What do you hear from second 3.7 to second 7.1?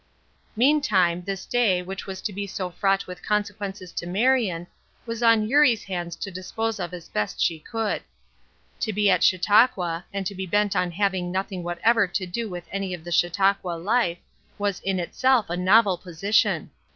to Marion, was on Eurie's hands to dispose of as